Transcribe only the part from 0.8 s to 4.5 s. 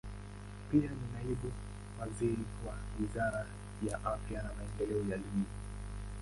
ni naibu waziri wa Wizara ya Afya na